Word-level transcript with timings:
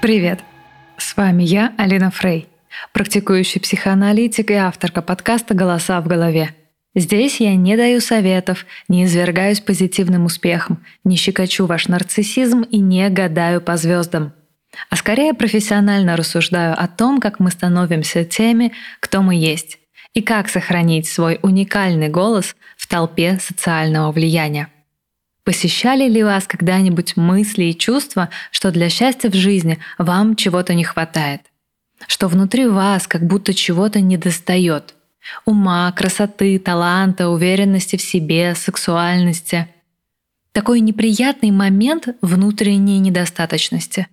Привет! 0.00 0.40
С 0.96 1.16
вами 1.16 1.42
я, 1.42 1.72
Алина 1.76 2.10
Фрей, 2.10 2.48
практикующий 2.92 3.60
психоаналитик 3.60 4.50
и 4.50 4.54
авторка 4.54 5.02
подкаста 5.02 5.54
«Голоса 5.54 6.00
в 6.00 6.06
голове». 6.06 6.54
Здесь 6.94 7.40
я 7.40 7.56
не 7.56 7.76
даю 7.76 8.00
советов, 8.00 8.66
не 8.88 9.04
извергаюсь 9.04 9.60
позитивным 9.60 10.26
успехом, 10.26 10.84
не 11.02 11.16
щекочу 11.16 11.66
ваш 11.66 11.88
нарциссизм 11.88 12.62
и 12.62 12.78
не 12.78 13.08
гадаю 13.10 13.60
по 13.60 13.76
звездам. 13.76 14.32
А 14.90 14.96
скорее 14.96 15.34
профессионально 15.34 16.16
рассуждаю 16.16 16.80
о 16.80 16.86
том, 16.86 17.20
как 17.20 17.40
мы 17.40 17.50
становимся 17.50 18.24
теми, 18.24 18.72
кто 19.00 19.22
мы 19.22 19.34
есть, 19.34 19.78
и 20.14 20.22
как 20.22 20.48
сохранить 20.48 21.08
свой 21.08 21.40
уникальный 21.42 22.08
голос 22.08 22.54
в 22.76 22.86
толпе 22.86 23.38
социального 23.40 24.12
влияния. 24.12 24.68
Посещали 25.42 26.08
ли 26.08 26.22
вас 26.22 26.46
когда-нибудь 26.46 27.16
мысли 27.16 27.64
и 27.64 27.76
чувства, 27.76 28.30
что 28.50 28.70
для 28.70 28.88
счастья 28.88 29.28
в 29.28 29.34
жизни 29.34 29.78
вам 29.98 30.36
чего-то 30.36 30.74
не 30.74 30.84
хватает? 30.84 31.42
Что 32.06 32.28
внутри 32.28 32.66
вас 32.66 33.06
как 33.06 33.26
будто 33.26 33.52
чего-то 33.52 34.00
недостает? 34.00 34.94
Ума, 35.44 35.90
красоты, 35.92 36.58
таланта, 36.58 37.28
уверенности 37.28 37.96
в 37.96 38.02
себе, 38.02 38.54
сексуальности. 38.54 39.68
Такой 40.52 40.80
неприятный 40.80 41.50
момент 41.50 42.08
внутренней 42.20 42.98
недостаточности. 42.98 44.08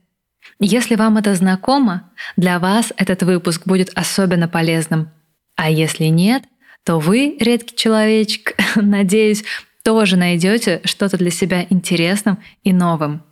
Если 0.59 0.95
вам 0.95 1.17
это 1.17 1.35
знакомо, 1.35 2.11
для 2.37 2.59
вас 2.59 2.93
этот 2.97 3.23
выпуск 3.23 3.63
будет 3.65 3.91
особенно 3.95 4.47
полезным. 4.47 5.09
А 5.55 5.69
если 5.69 6.05
нет, 6.05 6.43
то 6.83 6.99
вы, 6.99 7.37
редкий 7.39 7.75
человечек, 7.75 8.55
надеюсь, 8.75 9.43
тоже 9.83 10.17
найдете 10.17 10.81
что-то 10.83 11.17
для 11.17 11.31
себя 11.31 11.65
интересным 11.69 12.39
и 12.63 12.73
новым. 12.73 13.23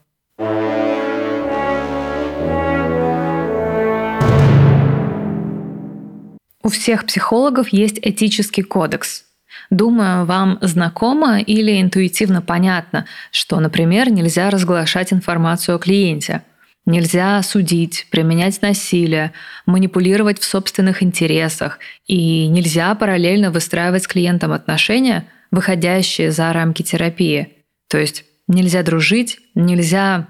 У 6.69 6.71
всех 6.71 7.07
психологов 7.07 7.69
есть 7.69 7.97
этический 7.99 8.61
кодекс. 8.61 9.23
Думаю, 9.71 10.27
вам 10.27 10.59
знакомо 10.61 11.39
или 11.39 11.81
интуитивно 11.81 12.43
понятно, 12.43 13.07
что, 13.31 13.59
например, 13.59 14.11
нельзя 14.11 14.51
разглашать 14.51 15.11
информацию 15.11 15.75
о 15.75 15.79
клиенте, 15.79 16.43
нельзя 16.85 17.41
судить, 17.41 18.05
применять 18.11 18.61
насилие, 18.61 19.33
манипулировать 19.65 20.37
в 20.37 20.43
собственных 20.43 21.01
интересах 21.01 21.79
и 22.05 22.45
нельзя 22.45 22.93
параллельно 22.93 23.49
выстраивать 23.49 24.03
с 24.03 24.07
клиентом 24.07 24.51
отношения, 24.51 25.25
выходящие 25.49 26.29
за 26.29 26.53
рамки 26.53 26.83
терапии. 26.83 27.49
То 27.87 27.97
есть 27.97 28.25
нельзя 28.47 28.83
дружить, 28.83 29.39
нельзя 29.55 30.27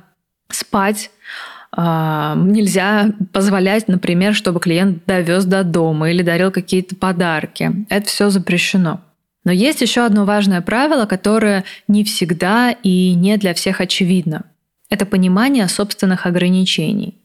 спать, 0.49 1.11
нельзя 1.75 3.11
позволять, 3.31 3.87
например, 3.87 4.33
чтобы 4.33 4.59
клиент 4.59 5.05
довез 5.05 5.45
до 5.45 5.63
дома 5.63 6.09
или 6.09 6.23
дарил 6.23 6.51
какие-то 6.51 6.95
подарки. 6.95 7.85
Это 7.89 8.07
все 8.07 8.29
запрещено. 8.29 9.01
Но 9.45 9.51
есть 9.51 9.81
еще 9.81 10.05
одно 10.05 10.25
важное 10.25 10.61
правило, 10.61 11.05
которое 11.05 11.63
не 11.87 12.03
всегда 12.03 12.71
и 12.71 13.13
не 13.13 13.37
для 13.37 13.53
всех 13.53 13.81
очевидно. 13.81 14.45
Это 14.89 15.05
понимание 15.05 15.67
собственных 15.67 16.25
ограничений. 16.25 17.15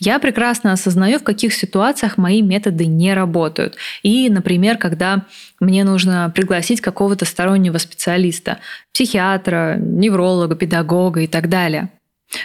Я 0.00 0.18
прекрасно 0.18 0.72
осознаю, 0.72 1.18
в 1.18 1.24
каких 1.24 1.54
ситуациях 1.54 2.16
мои 2.16 2.42
методы 2.42 2.86
не 2.86 3.14
работают. 3.14 3.76
И, 4.02 4.28
например, 4.28 4.76
когда 4.76 5.24
мне 5.60 5.84
нужно 5.84 6.32
пригласить 6.34 6.80
какого-то 6.80 7.24
стороннего 7.24 7.78
специалиста, 7.78 8.58
психиатра, 8.92 9.76
невролога, 9.78 10.56
педагога 10.56 11.20
и 11.20 11.26
так 11.26 11.48
далее. 11.48 11.90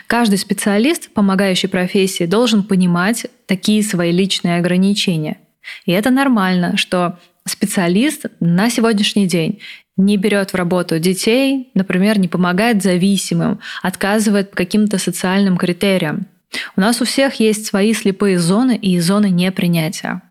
Каждый 0.07 0.37
специалист, 0.37 1.11
помогающий 1.11 1.69
профессии, 1.69 2.25
должен 2.25 2.63
понимать 2.63 3.27
такие 3.45 3.83
свои 3.83 4.11
личные 4.11 4.57
ограничения. 4.57 5.37
И 5.85 5.91
это 5.91 6.09
нормально, 6.09 6.77
что 6.77 7.19
специалист 7.45 8.25
на 8.39 8.69
сегодняшний 8.69 9.27
день 9.27 9.59
не 9.97 10.17
берет 10.17 10.51
в 10.51 10.55
работу 10.55 10.99
детей, 10.99 11.69
например, 11.73 12.19
не 12.19 12.27
помогает 12.27 12.81
зависимым, 12.81 13.59
отказывает 13.81 14.51
каким-то 14.55 14.97
социальным 14.97 15.57
критериям. 15.57 16.27
У 16.75 16.81
нас 16.81 17.01
у 17.01 17.05
всех 17.05 17.35
есть 17.35 17.65
свои 17.65 17.93
слепые 17.93 18.39
зоны 18.39 18.75
и 18.75 18.99
зоны 18.99 19.29
непринятия. 19.29 20.21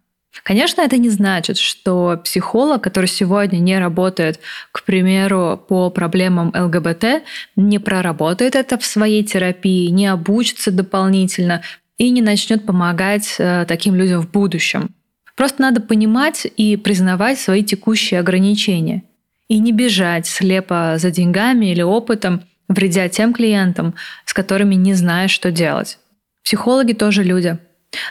Конечно, 0.42 0.82
это 0.82 0.96
не 0.96 1.08
значит, 1.08 1.58
что 1.58 2.20
психолог, 2.22 2.82
который 2.82 3.06
сегодня 3.06 3.58
не 3.58 3.78
работает, 3.78 4.40
к 4.72 4.84
примеру, 4.84 5.62
по 5.68 5.90
проблемам 5.90 6.52
ЛГБТ, 6.54 7.22
не 7.56 7.78
проработает 7.78 8.56
это 8.56 8.78
в 8.78 8.84
своей 8.84 9.24
терапии, 9.24 9.88
не 9.88 10.06
обучится 10.06 10.70
дополнительно 10.70 11.62
и 11.96 12.10
не 12.10 12.22
начнет 12.22 12.64
помогать 12.64 13.36
э, 13.38 13.64
таким 13.66 13.94
людям 13.94 14.22
в 14.22 14.30
будущем. 14.30 14.94
Просто 15.36 15.62
надо 15.62 15.80
понимать 15.80 16.46
и 16.56 16.76
признавать 16.76 17.38
свои 17.38 17.62
текущие 17.62 18.20
ограничения 18.20 19.04
и 19.48 19.58
не 19.58 19.72
бежать 19.72 20.26
слепо 20.26 20.94
за 20.98 21.10
деньгами 21.10 21.66
или 21.66 21.82
опытом, 21.82 22.42
вредя 22.68 23.08
тем 23.08 23.32
клиентам, 23.32 23.94
с 24.24 24.34
которыми 24.34 24.74
не 24.74 24.94
знаешь, 24.94 25.30
что 25.30 25.50
делать. 25.50 25.98
Психологи 26.44 26.92
тоже 26.92 27.24
люди. 27.24 27.58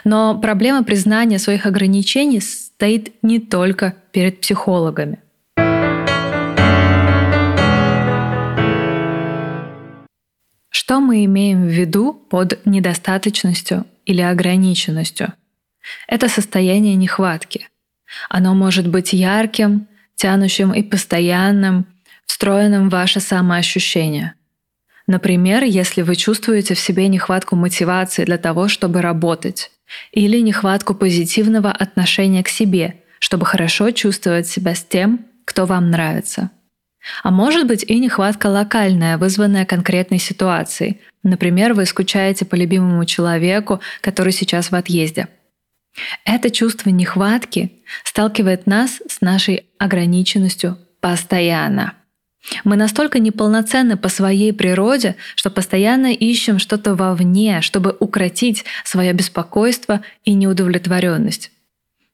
Но 0.04 0.38
проблема 0.38 0.84
признания 0.84 1.38
своих 1.38 1.66
ограничений 1.66 2.40
стоит 2.40 3.12
не 3.22 3.38
только 3.38 3.94
перед 4.12 4.40
психологами. 4.40 5.18
Что 10.70 11.00
мы 11.00 11.24
имеем 11.26 11.66
в 11.66 11.70
виду 11.70 12.14
под 12.14 12.64
недостаточностью 12.64 13.84
или 14.06 14.22
ограниченностью? 14.22 15.34
Это 16.06 16.28
состояние 16.28 16.94
нехватки. 16.94 17.68
Оно 18.30 18.54
может 18.54 18.88
быть 18.88 19.12
ярким, 19.12 19.86
тянущим 20.14 20.72
и 20.72 20.82
постоянным, 20.82 21.86
встроенным 22.24 22.88
в 22.88 22.92
ваше 22.92 23.20
самоощущение. 23.20 24.34
Например, 25.08 25.64
если 25.64 26.02
вы 26.02 26.16
чувствуете 26.16 26.74
в 26.74 26.78
себе 26.78 27.08
нехватку 27.08 27.56
мотивации 27.56 28.24
для 28.26 28.36
того, 28.36 28.68
чтобы 28.68 29.00
работать, 29.00 29.70
или 30.12 30.38
нехватку 30.38 30.94
позитивного 30.94 31.72
отношения 31.72 32.44
к 32.44 32.48
себе, 32.48 33.02
чтобы 33.18 33.46
хорошо 33.46 33.90
чувствовать 33.90 34.46
себя 34.46 34.74
с 34.74 34.84
тем, 34.84 35.24
кто 35.46 35.64
вам 35.64 35.90
нравится. 35.90 36.50
А 37.22 37.30
может 37.30 37.66
быть 37.66 37.84
и 37.84 37.98
нехватка 37.98 38.48
локальная, 38.48 39.16
вызванная 39.16 39.64
конкретной 39.64 40.18
ситуацией. 40.18 41.00
Например, 41.22 41.72
вы 41.72 41.86
скучаете 41.86 42.44
по 42.44 42.54
любимому 42.54 43.02
человеку, 43.06 43.80
который 44.02 44.34
сейчас 44.34 44.70
в 44.70 44.74
отъезде. 44.74 45.28
Это 46.26 46.50
чувство 46.50 46.90
нехватки 46.90 47.72
сталкивает 48.04 48.66
нас 48.66 49.00
с 49.08 49.22
нашей 49.22 49.64
ограниченностью 49.78 50.76
постоянно. 51.00 51.94
Мы 52.64 52.76
настолько 52.76 53.18
неполноценны 53.18 53.96
по 53.96 54.08
своей 54.08 54.52
природе, 54.52 55.16
что 55.34 55.50
постоянно 55.50 56.12
ищем 56.12 56.58
что-то 56.58 56.94
вовне, 56.94 57.60
чтобы 57.60 57.96
укротить 57.98 58.64
свое 58.84 59.12
беспокойство 59.12 60.00
и 60.24 60.34
неудовлетворенность. 60.34 61.50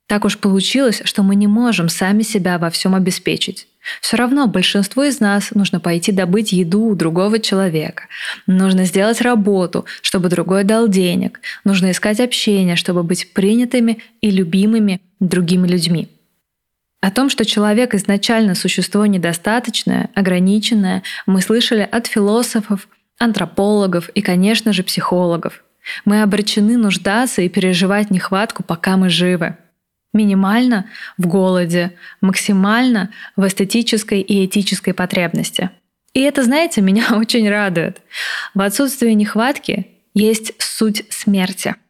Так 0.06 0.24
уж 0.24 0.38
получилось, 0.38 1.02
что 1.04 1.22
мы 1.22 1.34
не 1.34 1.46
можем 1.46 1.88
сами 1.88 2.22
себя 2.22 2.58
во 2.58 2.70
всем 2.70 2.94
обеспечить. 2.94 3.68
Все 4.00 4.16
равно 4.16 4.46
большинству 4.46 5.02
из 5.02 5.20
нас 5.20 5.50
нужно 5.50 5.78
пойти 5.78 6.10
добыть 6.10 6.52
еду 6.52 6.86
у 6.86 6.94
другого 6.94 7.38
человека. 7.38 8.04
Нужно 8.46 8.84
сделать 8.84 9.20
работу, 9.20 9.84
чтобы 10.00 10.30
другой 10.30 10.64
дал 10.64 10.88
денег. 10.88 11.40
Нужно 11.64 11.90
искать 11.90 12.20
общение, 12.20 12.76
чтобы 12.76 13.02
быть 13.02 13.32
принятыми 13.32 13.98
и 14.20 14.30
любимыми 14.30 15.00
другими 15.20 15.66
людьми. 15.66 16.08
О 17.04 17.10
том, 17.10 17.28
что 17.28 17.44
человек 17.44 17.94
изначально 17.94 18.54
существо 18.54 19.04
недостаточное, 19.04 20.08
ограниченное, 20.14 21.02
мы 21.26 21.42
слышали 21.42 21.82
от 21.82 22.06
философов, 22.06 22.88
антропологов 23.18 24.08
и, 24.08 24.22
конечно 24.22 24.72
же, 24.72 24.82
психологов. 24.82 25.64
Мы 26.06 26.22
обречены 26.22 26.78
нуждаться 26.78 27.42
и 27.42 27.50
переживать 27.50 28.10
нехватку, 28.10 28.62
пока 28.62 28.96
мы 28.96 29.10
живы. 29.10 29.58
Минимально 30.14 30.86
в 31.18 31.26
голоде, 31.26 31.92
максимально 32.22 33.10
в 33.36 33.46
эстетической 33.46 34.22
и 34.22 34.46
этической 34.46 34.94
потребности. 34.94 35.68
И 36.14 36.22
это, 36.22 36.42
знаете, 36.42 36.80
меня 36.80 37.08
очень 37.18 37.46
радует. 37.50 38.00
В 38.54 38.62
отсутствии 38.62 39.10
нехватки 39.10 39.88
есть 40.14 40.54
суть 40.58 41.04
смерти– 41.10 41.76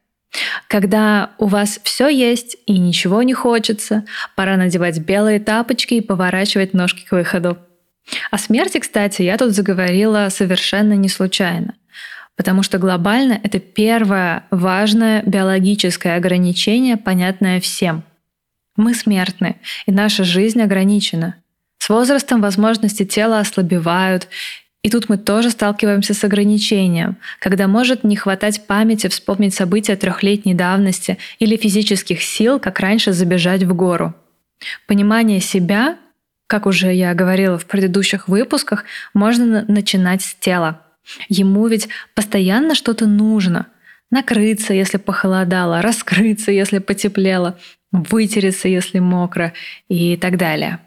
когда 0.68 1.30
у 1.38 1.46
вас 1.46 1.80
все 1.84 2.08
есть 2.08 2.56
и 2.66 2.78
ничего 2.78 3.22
не 3.22 3.34
хочется, 3.34 4.04
пора 4.34 4.56
надевать 4.56 4.98
белые 4.98 5.40
тапочки 5.40 5.94
и 5.94 6.00
поворачивать 6.00 6.74
ножки 6.74 7.04
к 7.04 7.12
выходу. 7.12 7.58
О 8.30 8.38
смерти, 8.38 8.78
кстати, 8.78 9.22
я 9.22 9.36
тут 9.36 9.52
заговорила 9.52 10.28
совершенно 10.30 10.94
не 10.94 11.08
случайно. 11.08 11.74
Потому 12.36 12.62
что 12.62 12.78
глобально 12.78 13.38
это 13.42 13.60
первое 13.60 14.44
важное 14.50 15.22
биологическое 15.22 16.16
ограничение, 16.16 16.96
понятное 16.96 17.60
всем. 17.60 18.02
Мы 18.76 18.94
смертны, 18.94 19.56
и 19.86 19.92
наша 19.92 20.24
жизнь 20.24 20.60
ограничена. 20.60 21.36
С 21.78 21.88
возрастом 21.88 22.40
возможности 22.40 23.04
тела 23.04 23.38
ослабевают, 23.38 24.28
и 24.84 24.90
тут 24.90 25.08
мы 25.08 25.16
тоже 25.16 25.50
сталкиваемся 25.50 26.12
с 26.12 26.22
ограничением, 26.24 27.16
когда 27.40 27.68
может 27.68 28.04
не 28.04 28.16
хватать 28.16 28.66
памяти 28.66 29.06
вспомнить 29.06 29.54
события 29.54 29.96
трехлетней 29.96 30.52
давности 30.52 31.16
или 31.38 31.56
физических 31.56 32.22
сил, 32.22 32.60
как 32.60 32.80
раньше 32.80 33.14
забежать 33.14 33.62
в 33.62 33.74
гору. 33.74 34.14
Понимание 34.86 35.40
себя, 35.40 35.96
как 36.46 36.66
уже 36.66 36.92
я 36.92 37.14
говорила 37.14 37.58
в 37.58 37.64
предыдущих 37.64 38.28
выпусках, 38.28 38.84
можно 39.14 39.64
начинать 39.66 40.20
с 40.20 40.34
тела. 40.34 40.82
Ему 41.30 41.66
ведь 41.66 41.88
постоянно 42.14 42.74
что-то 42.74 43.06
нужно. 43.06 43.68
Накрыться, 44.10 44.74
если 44.74 44.98
похолодало, 44.98 45.80
раскрыться, 45.80 46.52
если 46.52 46.78
потеплело, 46.78 47.58
вытереться, 47.90 48.68
если 48.68 48.98
мокро 48.98 49.54
и 49.88 50.18
так 50.18 50.36
далее. 50.36 50.78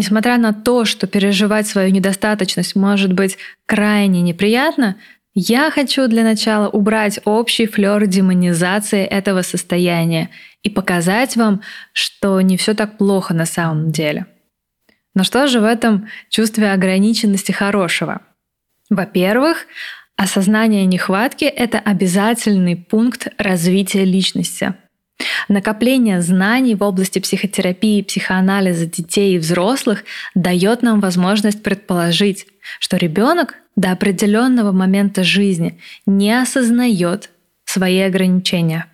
Несмотря 0.00 0.38
на 0.38 0.54
то, 0.54 0.86
что 0.86 1.06
переживать 1.06 1.66
свою 1.66 1.90
недостаточность 1.90 2.74
может 2.74 3.12
быть 3.12 3.36
крайне 3.66 4.22
неприятно, 4.22 4.96
я 5.34 5.70
хочу 5.70 6.08
для 6.08 6.24
начала 6.24 6.70
убрать 6.70 7.20
общий 7.26 7.66
флер 7.66 8.06
демонизации 8.06 9.04
этого 9.04 9.42
состояния 9.42 10.30
и 10.62 10.70
показать 10.70 11.36
вам, 11.36 11.60
что 11.92 12.40
не 12.40 12.56
все 12.56 12.72
так 12.72 12.96
плохо 12.96 13.34
на 13.34 13.44
самом 13.44 13.92
деле. 13.92 14.24
Но 15.14 15.22
что 15.22 15.46
же 15.48 15.60
в 15.60 15.64
этом 15.64 16.08
чувстве 16.30 16.72
ограниченности 16.72 17.52
хорошего? 17.52 18.22
Во-первых, 18.88 19.66
осознание 20.16 20.86
нехватки— 20.86 21.44
это 21.44 21.78
обязательный 21.78 22.74
пункт 22.74 23.28
развития 23.36 24.06
личности. 24.06 24.72
Накопление 25.48 26.22
знаний 26.22 26.74
в 26.74 26.82
области 26.82 27.18
психотерапии 27.18 27.98
и 27.98 28.02
психоанализа 28.02 28.86
детей 28.86 29.36
и 29.36 29.38
взрослых 29.38 30.04
дает 30.34 30.82
нам 30.82 31.00
возможность 31.00 31.62
предположить, 31.62 32.46
что 32.78 32.96
ребенок 32.96 33.56
до 33.76 33.92
определенного 33.92 34.72
момента 34.72 35.24
жизни 35.24 35.78
не 36.06 36.32
осознает 36.40 37.30
свои 37.64 38.00
ограничения. 38.00 38.86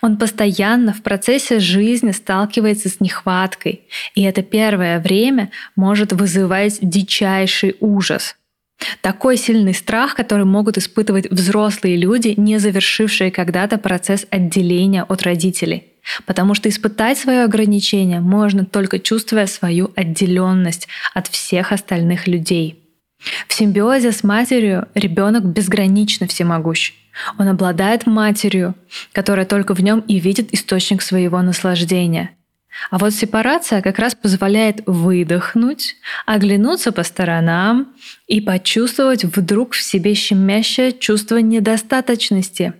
Он 0.00 0.16
постоянно 0.16 0.92
в 0.92 1.02
процессе 1.02 1.58
жизни 1.58 2.12
сталкивается 2.12 2.88
с 2.88 3.00
нехваткой, 3.00 3.82
и 4.14 4.22
это 4.22 4.42
первое 4.42 5.00
время 5.00 5.50
может 5.76 6.12
вызывать 6.12 6.78
дичайший 6.80 7.76
ужас. 7.80 8.36
Такой 9.00 9.36
сильный 9.36 9.74
страх, 9.74 10.14
который 10.14 10.44
могут 10.44 10.78
испытывать 10.78 11.30
взрослые 11.30 11.96
люди, 11.96 12.34
не 12.36 12.58
завершившие 12.58 13.30
когда-то 13.30 13.78
процесс 13.78 14.26
отделения 14.30 15.04
от 15.04 15.22
родителей. 15.22 15.84
Потому 16.26 16.54
что 16.54 16.68
испытать 16.68 17.18
свое 17.18 17.44
ограничение 17.44 18.20
можно 18.20 18.64
только 18.64 18.98
чувствуя 18.98 19.46
свою 19.46 19.92
отделенность 19.94 20.88
от 21.14 21.28
всех 21.28 21.72
остальных 21.72 22.26
людей. 22.26 22.78
В 23.46 23.54
симбиозе 23.54 24.10
с 24.10 24.24
матерью 24.24 24.88
ребенок 24.94 25.44
безгранично 25.44 26.26
всемогущ. 26.26 26.92
Он 27.38 27.48
обладает 27.48 28.06
матерью, 28.06 28.74
которая 29.12 29.46
только 29.46 29.74
в 29.74 29.80
нем 29.80 30.00
и 30.00 30.18
видит 30.18 30.52
источник 30.52 31.02
своего 31.02 31.40
наслаждения. 31.42 32.30
А 32.90 32.98
вот 32.98 33.12
сепарация 33.12 33.82
как 33.82 33.98
раз 33.98 34.14
позволяет 34.14 34.82
выдохнуть, 34.86 35.96
оглянуться 36.26 36.92
по 36.92 37.02
сторонам 37.02 37.94
и 38.26 38.40
почувствовать 38.40 39.24
вдруг 39.24 39.74
в 39.74 39.82
себе 39.82 40.14
щемящее 40.14 40.92
чувство 40.92 41.36
недостаточности. 41.38 42.74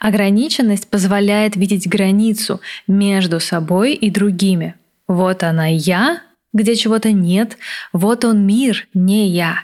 Ограниченность 0.00 0.88
позволяет 0.88 1.56
видеть 1.56 1.88
границу 1.88 2.60
между 2.86 3.40
собой 3.40 3.94
и 3.94 4.10
другими. 4.10 4.74
Вот 5.06 5.42
она 5.42 5.66
я, 5.66 6.22
где 6.52 6.74
чего-то 6.74 7.12
нет, 7.12 7.58
вот 7.92 8.24
он 8.24 8.46
мир, 8.46 8.88
не 8.94 9.28
я, 9.28 9.60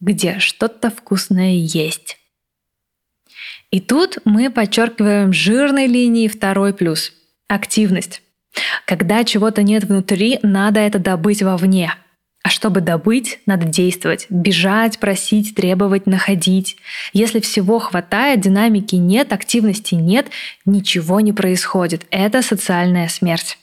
где 0.00 0.38
что-то 0.38 0.90
вкусное 0.90 1.52
есть. 1.52 2.16
И 3.70 3.80
тут 3.80 4.18
мы 4.24 4.50
подчеркиваем 4.50 5.32
жирной 5.32 5.86
линией 5.86 6.28
второй 6.28 6.74
плюс– 6.74 7.12
активность. 7.48 8.22
Когда 8.84 9.24
чего-то 9.24 9.62
нет 9.62 9.84
внутри, 9.84 10.38
надо 10.42 10.80
это 10.80 10.98
добыть 10.98 11.42
вовне. 11.42 11.92
А 12.42 12.48
чтобы 12.48 12.80
добыть, 12.80 13.38
надо 13.44 13.66
действовать, 13.66 14.26
бежать, 14.30 14.98
просить, 14.98 15.54
требовать, 15.54 16.06
находить. 16.06 16.76
Если 17.12 17.40
всего 17.40 17.78
хватает, 17.78 18.40
динамики 18.40 18.96
нет, 18.96 19.32
активности 19.32 19.94
нет, 19.94 20.28
ничего 20.64 21.20
не 21.20 21.32
происходит. 21.32 22.06
Это 22.10 22.40
социальная 22.40 23.08
смерть. 23.08 23.58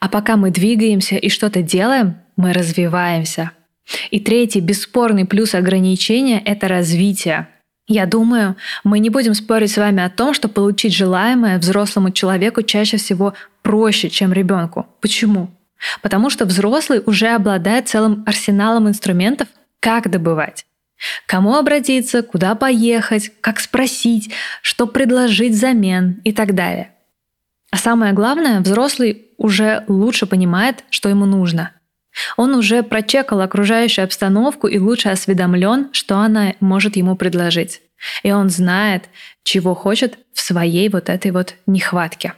А 0.00 0.08
пока 0.08 0.36
мы 0.36 0.50
двигаемся 0.50 1.16
и 1.16 1.28
что-то 1.28 1.62
делаем, 1.62 2.16
мы 2.36 2.52
развиваемся. 2.52 3.52
И 4.10 4.18
третий 4.18 4.60
бесспорный 4.60 5.24
плюс 5.24 5.54
ограничения– 5.54 6.42
это 6.44 6.68
развитие– 6.68 7.48
я 7.88 8.04
думаю, 8.04 8.56
мы 8.84 8.98
не 8.98 9.08
будем 9.08 9.32
спорить 9.34 9.72
с 9.72 9.78
вами 9.78 10.02
о 10.02 10.10
том, 10.10 10.34
что 10.34 10.48
получить 10.48 10.94
желаемое 10.94 11.58
взрослому 11.58 12.10
человеку 12.10 12.62
чаще 12.62 12.98
всего 12.98 13.32
проще, 13.62 14.10
чем 14.10 14.32
ребенку. 14.32 14.86
Почему? 15.00 15.50
Потому 16.02 16.28
что 16.28 16.44
взрослый 16.44 17.02
уже 17.04 17.28
обладает 17.28 17.88
целым 17.88 18.24
арсеналом 18.26 18.88
инструментов, 18.88 19.48
как 19.80 20.10
добывать. 20.10 20.66
Кому 21.26 21.54
обратиться, 21.54 22.22
куда 22.22 22.54
поехать, 22.54 23.32
как 23.40 23.58
спросить, 23.58 24.32
что 24.60 24.86
предложить 24.86 25.52
взамен 25.52 26.20
и 26.24 26.32
так 26.32 26.54
далее. 26.54 26.90
А 27.70 27.76
самое 27.76 28.12
главное, 28.12 28.60
взрослый 28.60 29.28
уже 29.38 29.84
лучше 29.88 30.26
понимает, 30.26 30.84
что 30.90 31.08
ему 31.08 31.24
нужно– 31.24 31.70
он 32.36 32.54
уже 32.54 32.82
прочекал 32.82 33.40
окружающую 33.40 34.04
обстановку 34.04 34.66
и 34.66 34.78
лучше 34.78 35.08
осведомлен, 35.08 35.88
что 35.92 36.18
она 36.18 36.54
может 36.60 36.96
ему 36.96 37.16
предложить. 37.16 37.80
И 38.22 38.30
он 38.32 38.48
знает, 38.50 39.08
чего 39.42 39.74
хочет 39.74 40.18
в 40.32 40.40
своей 40.40 40.88
вот 40.88 41.08
этой 41.08 41.30
вот 41.30 41.54
нехватке. 41.66 42.34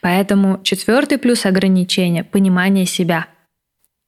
Поэтому 0.00 0.60
четвертый 0.62 1.18
плюс 1.18 1.46
ограничения– 1.46 2.24
понимание 2.32 2.86
себя. 2.86 3.26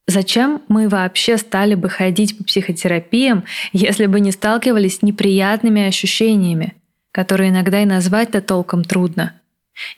Зачем 0.06 0.62
мы 0.68 0.88
вообще 0.88 1.36
стали 1.36 1.74
бы 1.74 1.88
ходить 1.88 2.36
по 2.36 2.44
психотерапиям, 2.44 3.44
если 3.72 4.06
бы 4.06 4.18
не 4.18 4.32
сталкивались 4.32 4.98
с 4.98 5.02
неприятными 5.02 5.86
ощущениями, 5.86 6.74
которые 7.12 7.50
иногда 7.50 7.82
и 7.82 7.86
назвать-то 7.86 8.40
толком 8.40 8.82
трудно? 8.82 9.40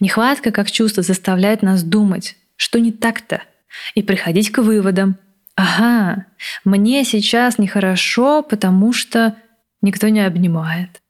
Нехватка 0.01 0.51
как 0.51 0.71
чувство 0.71 1.03
заставляет 1.03 1.63
нас 1.63 1.83
думать, 1.83 2.37
что 2.57 2.79
не 2.79 2.93
так-то– 2.93 3.43
и 3.95 4.03
приходить 4.03 4.51
к 4.51 4.59
выводам. 4.59 5.19
Ага, 5.55 6.27
мне 6.65 7.05
сейчас 7.05 7.59
нехорошо, 7.59 8.43
потому 8.43 8.93
что 8.93 9.37
никто 9.83 10.09
не 10.09 10.25
обнимает. 10.25 11.03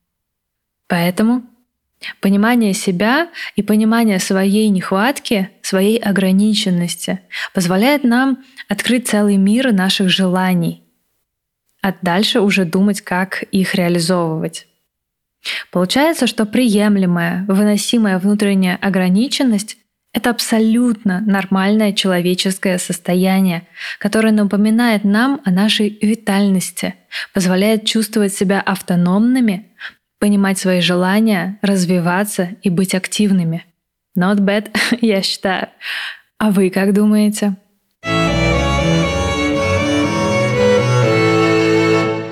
Поэтому 0.88 1.45
понимание 2.21 2.75
себя 2.75 3.28
и 3.54 3.62
понимание 3.62 4.19
своей 4.19 4.69
нехватки, 4.69 5.50
своей 5.62 5.99
ограниченности 5.99 7.21
позволяет 7.54 8.04
нам 8.04 8.45
открыть 8.69 9.09
целый 9.09 9.37
мир 9.37 9.73
наших 9.73 10.09
желаний, 10.09 10.83
а 11.81 11.95
дальше 12.02 12.40
уже 12.40 12.64
думать, 12.64 13.00
как 13.00 13.42
их 13.42 13.75
реализовывать. 13.75 14.66
Получается, 15.71 16.26
что 16.26 16.47
приемлемая, 16.47 17.45
выносимая 17.49 18.19
внутренняя 18.19 18.76
ограниченность 18.76 19.76
это 20.12 20.31
абсолютно 20.31 21.21
нормальное 21.21 21.92
человеческое 21.92 22.78
состояние, 22.78 23.66
которое 23.99 24.33
напоминает 24.33 25.04
нам 25.04 25.40
о 25.45 25.50
нашей 25.50 25.99
витальности, 26.02 26.95
позволяет 27.33 27.87
чувствовать 27.87 28.35
себя 28.35 28.61
автономными, 28.61 29.69
понимать 30.19 30.59
свои 30.59 30.81
желания, 30.81 31.59
развиваться 31.62 32.50
и 32.62 32.69
быть 32.69 32.95
активными. 32.95 33.64
Not 34.16 34.40
bad, 34.40 34.76
я 35.00 35.23
считаю. 35.23 35.69
А 36.38 36.50
вы 36.50 36.69
как 36.69 36.92
думаете? 36.92 37.57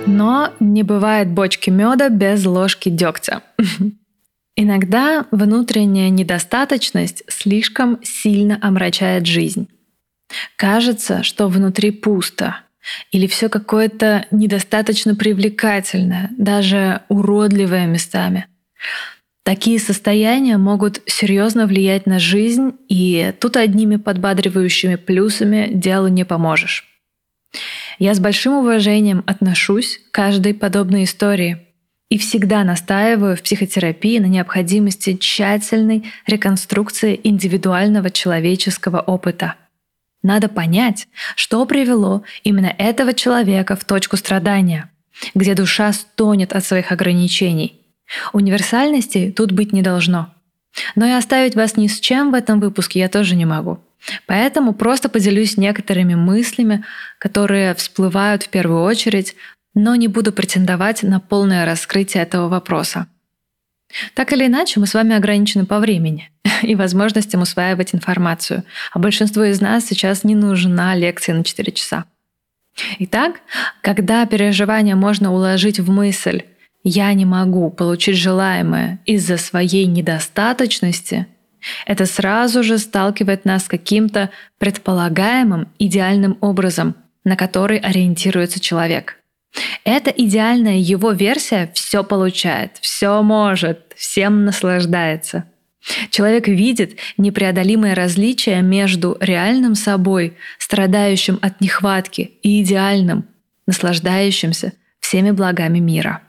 Но 0.07 0.53
не 0.61 0.83
бывает 0.83 1.29
бочки 1.29 1.71
меда 1.71 2.11
без 2.11 2.45
ложки 2.45 2.91
дегтя. 2.91 3.43
Иногда 4.57 5.27
внутренняя 5.31 6.11
недостаточность 6.11 7.23
слишком 7.29 7.99
сильно 8.03 8.59
омрачает 8.61 9.27
жизнь. 9.27 9.69
Кажется, 10.57 11.23
что 11.23 11.49
внутри 11.49 11.91
пусто, 11.91 12.59
или 13.11 13.27
все 13.27 13.49
какое-то 13.49 14.27
недостаточно 14.31 15.15
привлекательное, 15.15 16.31
даже 16.37 17.03
уродливое 17.09 17.87
местами. 17.87 18.47
Такие 19.43 19.79
состояния 19.79 20.59
могут 20.59 21.01
серьезно 21.07 21.67
влиять 21.67 22.07
на 22.07 22.19
жизнь, 22.19 22.73
и 22.89 23.33
тут 23.41 23.57
одними 23.57 23.97
подбадривающими 23.97 24.97
плюсами 24.97 25.71
делу 25.73 26.09
не 26.09 26.25
поможешь. 26.25 26.87
Я 27.99 28.15
с 28.15 28.21
большим 28.21 28.55
уважением 28.55 29.25
отношусь 29.27 29.99
к 29.99 30.15
каждой 30.15 30.55
подобной 30.55 31.05
истории 31.05 31.67
и 32.11 32.19
всегда 32.19 32.65
настаиваю 32.65 33.37
в 33.37 33.43
психотерапии 33.43 34.19
на 34.19 34.27
необходимости 34.27 35.17
тщательной 35.17 36.13
реконструкции 36.27 37.19
индивидуального 37.23 38.11
человеческого 38.11 39.01
опыта. 39.01 39.55
Надо 40.23 40.49
понять, 40.49 41.09
что 41.37 41.65
привело 41.65 42.25
именно 42.43 42.75
этого 42.77 43.15
человека 43.15 43.77
в 43.77 43.85
точку 43.85 44.17
страдания, 44.17 44.91
где 45.35 45.55
душа 45.55 45.93
стонет 45.93 46.53
от 46.53 46.65
своих 46.65 46.93
ограничений. 46.93 47.81
Универсальности 48.33 49.33
тут 49.35 49.53
быть 49.53 49.73
не 49.73 49.81
должно. 49.81 50.35
Но 50.97 51.07
и 51.07 51.13
оставить 51.13 51.55
вас 51.55 51.77
ни 51.77 51.87
с 51.87 52.01
чем 52.01 52.33
в 52.33 52.35
этом 52.35 52.61
выпуске 52.61 52.99
я 52.99 53.09
тоже 53.09 53.37
не 53.37 53.47
могу. 53.47 53.79
Поэтому 54.27 54.73
просто 54.73 55.09
поделюсь 55.09 55.57
некоторыми 55.57 56.15
мыслями, 56.15 56.85
которые 57.19 57.75
всплывают 57.75 58.43
в 58.43 58.49
первую 58.49 58.83
очередь, 58.83 59.37
но 59.75 59.95
не 59.95 60.09
буду 60.09 60.33
претендовать 60.33 61.03
на 61.03 61.21
полное 61.21 61.65
раскрытие 61.65 62.23
этого 62.23 62.49
вопроса. 62.49 63.07
Так 64.15 64.33
или 64.33 64.47
иначе, 64.47 64.79
мы 64.81 64.87
с 64.87 64.95
вами 64.95 65.17
ограничены 65.17 65.67
по 65.67 65.79
времени 65.79 66.31
и 66.63 66.75
возможностям 66.75 67.43
усваивать 67.43 67.95
информацию, 67.95 68.65
а 68.93 68.99
большинству 68.99 69.43
из 69.43 69.61
нас 69.61 69.87
сейчас 69.87 70.25
не 70.25 70.35
нужна 70.35 70.95
лекция 70.95 71.35
на 71.35 71.45
4 71.45 71.73
часа. 71.73 72.05
Итак, 72.99 73.41
когда 73.83 74.25
переживание 74.27 74.95
можно 74.95 75.33
уложить 75.33 75.81
в 75.81 75.91
мысль 75.91 76.43
«я 76.83 77.13
не 77.13 77.25
могу 77.25 77.71
получить 77.71 78.17
желаемое 78.17 79.01
из-за 79.07 79.37
своей 79.37 79.87
недостаточности», 79.87 81.27
это 81.85 82.07
сразу 82.07 82.63
же 82.63 82.79
сталкивает 82.79 83.45
нас 83.45 83.65
с 83.65 83.69
каким-то 83.69 84.31
предполагаемым 84.59 85.69
идеальным 85.79 86.39
образом, 86.41 86.95
на 87.25 87.37
который 87.37 87.79
ориентируется 87.79 88.61
человек. 88.61 89.20
Эта 89.85 90.11
идеальная 90.11 90.77
его 90.77 91.13
версия 91.13 91.71
все 91.75 92.05
получает, 92.05 92.77
все 92.81 93.23
может, 93.23 93.93
всем 93.97 94.45
наслаждается. 94.45 95.45
Человек 96.11 96.47
видит 96.47 96.99
непреодолимое 97.17 97.95
различие 97.95 98.61
между 98.63 99.17
реальным 99.21 99.75
собой, 99.75 100.37
страдающим 100.59 101.39
от 101.41 101.61
нехватки, 101.61 102.33
и 102.43 102.63
идеальным, 102.63 103.27
наслаждающимся 103.67 104.75
всеми 105.01 105.31
благами 105.31 105.79
мира. 105.79 106.23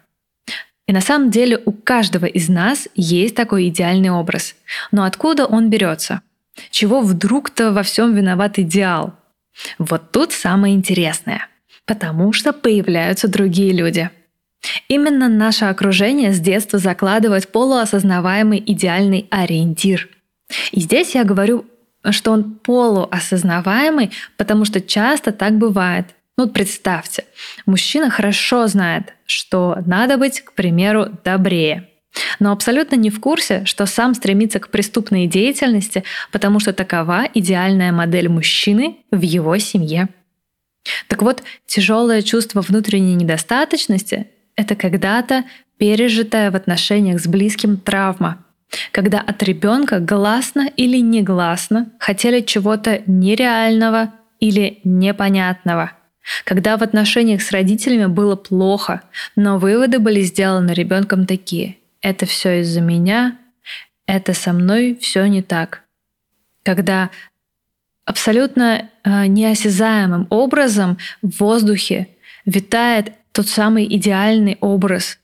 И 0.87 0.93
на 0.93 1.01
самом 1.01 1.31
деле 1.31 1.61
у 1.65 1.71
каждого 1.71 2.25
из 2.25 2.49
нас 2.49 2.87
есть 2.95 3.35
такой 3.35 3.67
идеальный 3.67 4.09
образ. 4.09 4.55
Но 4.91 5.03
откуда 5.03 5.45
он 5.45 5.69
берется? 5.69 6.21
Чего 6.69 7.01
вдруг-то 7.01 7.71
во 7.71 7.83
всем 7.83 8.15
виноват 8.15 8.59
идеал? 8.59 9.13
Вот 9.77 10.11
тут 10.11 10.31
самое 10.31 10.73
интересное. 10.73 11.47
Потому 11.85 12.33
что 12.33 12.53
появляются 12.53 13.27
другие 13.27 13.73
люди. 13.73 14.09
Именно 14.87 15.27
наше 15.27 15.65
окружение 15.65 16.33
с 16.33 16.39
детства 16.39 16.77
закладывает 16.77 17.51
полуосознаваемый 17.51 18.63
идеальный 18.65 19.27
ориентир. 19.31 20.09
И 20.71 20.79
здесь 20.81 21.15
я 21.15 21.23
говорю, 21.23 21.65
что 22.09 22.31
он 22.31 22.55
полуосознаваемый, 22.55 24.11
потому 24.37 24.65
что 24.65 24.81
часто 24.81 25.31
так 25.31 25.57
бывает– 25.57 26.07
ну 26.41 26.45
вот 26.45 26.53
представьте, 26.53 27.25
мужчина 27.65 28.09
хорошо 28.09 28.65
знает, 28.67 29.13
что 29.25 29.77
надо 29.85 30.17
быть, 30.17 30.41
к 30.41 30.53
примеру, 30.53 31.07
добрее, 31.23 31.89
но 32.39 32.51
абсолютно 32.51 32.95
не 32.95 33.09
в 33.09 33.19
курсе, 33.19 33.63
что 33.65 33.85
сам 33.85 34.15
стремится 34.15 34.59
к 34.59 34.69
преступной 34.69 35.27
деятельности, 35.27 36.03
потому 36.31 36.59
что 36.59 36.73
такова 36.73 37.27
идеальная 37.33 37.91
модель 37.91 38.27
мужчины 38.29 38.97
в 39.11 39.21
его 39.21 39.57
семье. 39.57 40.07
Так 41.07 41.21
вот, 41.21 41.43
тяжелое 41.65 42.21
чувство 42.21 42.61
внутренней 42.61 43.15
недостаточности— 43.15 44.27
это 44.55 44.75
когда-то 44.75 45.45
пережитая 45.77 46.51
в 46.51 46.55
отношениях 46.55 47.19
с 47.19 47.27
близким 47.27 47.77
травма, 47.77 48.45
когда 48.91 49.19
от 49.19 49.41
ребенка 49.43 49.99
гласно 49.99 50.69
или 50.77 50.97
негласно 50.97 51.91
хотели 51.99 52.41
чего-то 52.41 53.01
нереального 53.05 54.13
или 54.39 54.79
непонятного— 54.83 55.93
когда 56.45 56.77
в 56.77 56.83
отношениях 56.83 57.41
с 57.41 57.51
родителями 57.51 58.05
было 58.05 58.35
плохо, 58.35 59.01
но 59.35 59.57
выводы 59.57 59.99
были 59.99 60.21
сделаны 60.21 60.71
ребенком 60.71 61.25
такие. 61.25 61.77
Это 62.01 62.25
все 62.25 62.61
из-за 62.61 62.81
меня, 62.81 63.37
это 64.05 64.33
со 64.33 64.53
мной 64.53 64.97
все 64.99 65.25
не 65.25 65.41
так. 65.41 65.83
Когда 66.63 67.09
абсолютно 68.05 68.89
э, 69.03 69.25
неосязаемым 69.27 70.27
образом 70.29 70.97
в 71.21 71.39
воздухе 71.39 72.07
витает 72.45 73.13
тот 73.31 73.47
самый 73.47 73.85
идеальный 73.95 74.57
образ, 74.61 75.19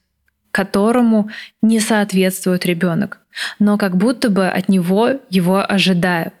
которому 0.50 1.30
не 1.62 1.80
соответствует 1.80 2.64
ребенок, 2.66 3.20
но 3.58 3.76
как 3.76 3.96
будто 3.96 4.30
бы 4.30 4.48
от 4.48 4.68
него 4.68 5.12
его 5.30 5.64
ожидают. 5.70 6.34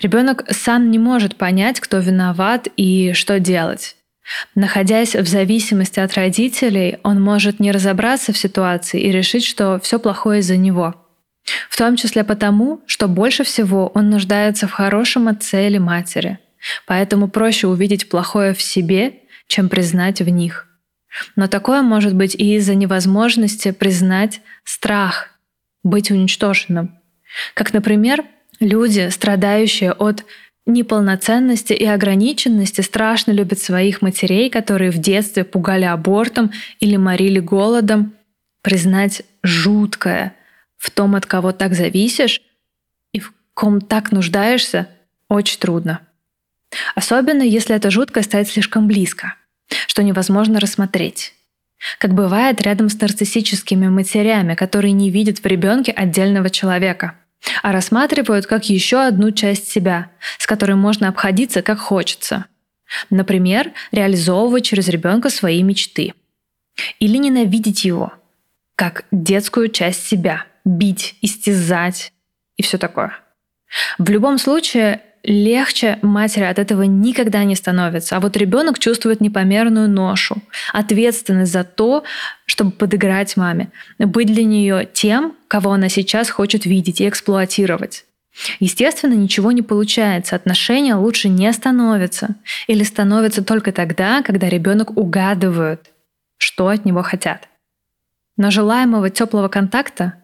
Ребенок 0.00 0.44
сам 0.50 0.90
не 0.90 0.98
может 0.98 1.36
понять, 1.36 1.80
кто 1.80 1.98
виноват 1.98 2.68
и 2.76 3.12
что 3.14 3.40
делать. 3.40 3.96
Находясь 4.54 5.14
в 5.14 5.26
зависимости 5.26 6.00
от 6.00 6.14
родителей, 6.14 6.98
он 7.02 7.22
может 7.22 7.60
не 7.60 7.72
разобраться 7.72 8.32
в 8.32 8.38
ситуации 8.38 9.00
и 9.00 9.12
решить, 9.12 9.44
что 9.44 9.78
все 9.80 9.98
плохое 9.98 10.40
из-за 10.40 10.56
него. 10.56 11.05
В 11.68 11.76
том 11.76 11.96
числе 11.96 12.24
потому, 12.24 12.80
что 12.86 13.08
больше 13.08 13.44
всего 13.44 13.88
он 13.94 14.10
нуждается 14.10 14.66
в 14.66 14.72
хорошем 14.72 15.28
отце 15.28 15.68
или 15.68 15.78
матери. 15.78 16.38
Поэтому 16.86 17.28
проще 17.28 17.68
увидеть 17.68 18.08
плохое 18.08 18.54
в 18.54 18.60
себе, 18.60 19.20
чем 19.46 19.68
признать 19.68 20.20
в 20.20 20.28
них. 20.28 20.66
Но 21.36 21.46
такое 21.46 21.82
может 21.82 22.14
быть 22.14 22.34
и 22.34 22.56
из-за 22.56 22.74
невозможности 22.74 23.70
признать 23.70 24.40
страх, 24.64 25.30
быть 25.82 26.10
уничтоженным. 26.10 26.98
Как, 27.54 27.72
например, 27.72 28.24
Люди, 28.60 29.08
страдающие 29.10 29.92
от 29.92 30.24
неполноценности 30.64 31.72
и 31.72 31.84
ограниченности, 31.84 32.80
страшно 32.80 33.32
любят 33.32 33.58
своих 33.58 34.02
матерей, 34.02 34.50
которые 34.50 34.90
в 34.90 34.98
детстве 34.98 35.44
пугали 35.44 35.84
абортом 35.84 36.52
или 36.80 36.96
морили 36.96 37.38
голодом. 37.38 38.14
Признать 38.62 39.22
жуткое 39.42 40.34
в 40.76 40.90
том, 40.90 41.14
от 41.14 41.26
кого 41.26 41.52
так 41.52 41.74
зависишь 41.74 42.42
и 43.12 43.20
в 43.20 43.32
ком 43.54 43.80
так 43.80 44.12
нуждаешься, 44.12 44.88
очень 45.28 45.58
трудно. 45.58 46.00
Особенно, 46.94 47.42
если 47.42 47.74
это 47.74 47.90
жуткое 47.90 48.22
стоит 48.22 48.48
слишком 48.48 48.86
близко, 48.86 49.34
что 49.86 50.02
невозможно 50.02 50.60
рассмотреть. 50.60 51.34
Как 51.98 52.14
бывает 52.14 52.60
рядом 52.62 52.88
с 52.88 53.00
нарциссическими 53.00 53.88
матерями, 53.88 54.54
которые 54.54 54.92
не 54.92 55.10
видят 55.10 55.38
в 55.38 55.46
ребенке 55.46 55.92
отдельного 55.92 56.50
человека– 56.50 57.16
а 57.62 57.72
рассматривают 57.72 58.46
как 58.46 58.68
еще 58.68 59.00
одну 59.02 59.30
часть 59.30 59.68
себя, 59.68 60.10
с 60.38 60.46
которой 60.46 60.74
можно 60.74 61.08
обходиться 61.08 61.62
как 61.62 61.78
хочется. 61.78 62.46
Например, 63.10 63.72
реализовывать 63.92 64.64
через 64.64 64.88
ребенка 64.88 65.30
свои 65.30 65.62
мечты. 65.62 66.14
Или 66.98 67.16
ненавидеть 67.16 67.84
его, 67.84 68.12
как 68.74 69.04
детскую 69.10 69.68
часть 69.68 70.06
себя, 70.06 70.44
бить, 70.66 71.14
истязать 71.22 72.12
и 72.56 72.62
все 72.62 72.76
такое. 72.76 73.12
В 73.98 74.10
любом 74.10 74.36
случае, 74.36 75.00
легче 75.22 75.98
матери 76.02 76.44
от 76.44 76.58
этого 76.58 76.82
никогда 76.82 77.44
не 77.44 77.54
становится. 77.54 78.16
А 78.16 78.20
вот 78.20 78.36
ребенок 78.36 78.78
чувствует 78.78 79.20
непомерную 79.20 79.88
ношу, 79.88 80.36
ответственность 80.72 81.52
за 81.52 81.64
то, 81.64 82.04
чтобы 82.44 82.72
подыграть 82.72 83.36
маме, 83.36 83.70
быть 83.98 84.26
для 84.26 84.44
нее 84.44 84.88
тем, 84.92 85.34
кого 85.48 85.72
она 85.72 85.88
сейчас 85.88 86.28
хочет 86.30 86.66
видеть 86.66 87.00
и 87.00 87.08
эксплуатировать. 87.08 88.04
Естественно, 88.60 89.14
ничего 89.14 89.50
не 89.52 89.62
получается, 89.62 90.36
отношения 90.36 90.94
лучше 90.94 91.28
не 91.28 91.50
становятся 91.52 92.34
или 92.66 92.82
становятся 92.82 93.42
только 93.42 93.72
тогда, 93.72 94.22
когда 94.22 94.48
ребенок 94.48 94.96
угадывает, 94.96 95.90
что 96.36 96.68
от 96.68 96.84
него 96.84 97.02
хотят. 97.02 97.48
Но 98.36 98.50
желаемого 98.50 99.08
теплого 99.08 99.48
контакта 99.48 100.14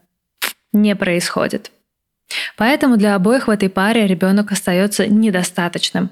не 0.73 0.95
происходит. 0.97 1.71
Поэтому 2.57 2.97
для 2.97 3.15
обоих 3.15 3.47
в 3.47 3.51
этой 3.51 3.69
паре 3.69 4.07
ребенок 4.07 4.53
остается 4.53 5.07
недостаточным. 5.07 6.11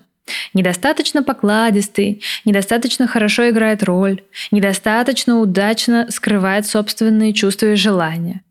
Недостаточно 0.55 1.23
покладистый, 1.23 2.23
недостаточно 2.45 3.07
хорошо 3.07 3.49
играет 3.51 3.83
роль, 3.83 4.23
недостаточно 4.51 5.39
удачно 5.39 6.07
скрывает 6.11 6.67
собственные 6.67 7.33
чувства 7.33 7.73
и 7.73 7.75
желания. 7.75 8.43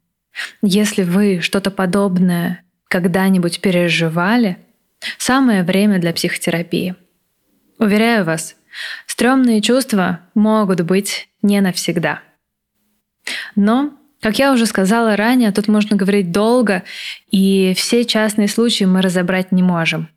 Если 0.61 1.03
вы 1.03 1.41
что-то 1.41 1.71
подобное 1.71 2.63
когда-нибудь 2.87 3.61
переживали, 3.61 4.57
самое 5.17 5.63
время 5.63 5.99
для 5.99 6.11
психотерапии. 6.11 6.95
Уверяю 7.77 8.25
вас, 8.25 8.55
стрёмные 9.05 9.61
чувства 9.61 10.21
могут 10.33 10.81
быть 10.81 11.29
не 11.41 11.61
навсегда. 11.61 12.21
Но 13.55 13.93
Как 14.21 14.37
я 14.37 14.51
уже 14.51 14.65
сказала 14.65 15.15
ранее, 15.15 15.51
тут 15.51 15.67
можно 15.67 15.95
говорить 15.95 16.31
долго, 16.31 16.83
и 17.31 17.73
все 17.77 18.03
частные 18.03 18.47
случаи 18.47 18.83
мы 18.83 19.01
разобрать 19.01 19.51
не 19.51 19.63
можем. 19.63 20.09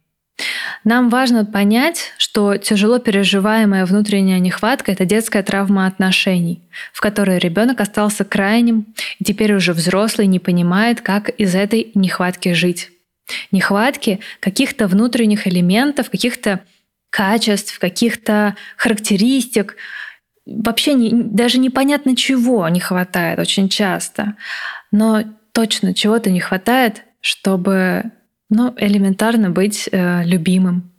Нам 0.84 1.08
важно 1.10 1.44
понять, 1.44 2.12
что 2.18 2.56
тяжело 2.56 2.98
переживаемая 2.98 3.86
внутренняя 3.86 4.40
нехватка– 4.40 4.90
это 4.92 5.04
детская 5.04 5.42
травма 5.44 5.86
отношений, 5.86 6.62
в 6.92 7.00
которой 7.00 7.38
ребенок 7.38 7.80
остался 7.80 8.24
крайним 8.24 8.86
и 9.20 9.24
теперь 9.24 9.54
уже 9.54 9.72
взрослый 9.72 10.26
не 10.26 10.40
понимает, 10.40 11.00
как 11.00 11.28
из 11.28 11.54
этой 11.54 11.92
нехватки 11.94 12.52
жить. 12.54 12.90
Нехватки 13.52 14.18
каких-то 14.40 14.88
внутренних 14.88 15.46
элементов, 15.46 16.10
каких-то 16.10 16.60
качеств, 17.10 17.78
каких-то 17.78 18.56
характеристик, 18.76 19.76
вообще 20.46 20.94
не, 20.94 21.10
даже 21.12 21.58
непонятно 21.58 22.16
чего 22.16 22.68
не 22.68 22.80
хватает 22.80 23.38
очень 23.38 23.68
часто. 23.68 24.36
Но 24.90 25.22
точно 25.52 25.94
чего-то 25.94 26.30
не 26.30 26.40
хватает, 26.40 27.04
чтобы 27.20 28.10
ну, 28.50 28.74
элементарно 28.76 29.50
быть 29.50 29.88
э, 29.90 30.24
любимым. 30.24 30.92